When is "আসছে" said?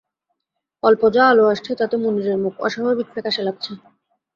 1.53-1.71